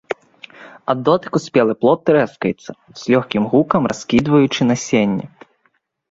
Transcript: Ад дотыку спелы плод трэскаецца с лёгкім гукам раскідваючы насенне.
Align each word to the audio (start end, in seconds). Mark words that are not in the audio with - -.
Ад 0.91 1.01
дотыку 1.07 1.39
спелы 1.47 1.73
плод 1.83 1.99
трэскаецца 2.09 2.71
с 2.73 3.01
лёгкім 3.15 3.43
гукам 3.51 3.83
раскідваючы 3.91 4.61
насенне. 4.71 5.25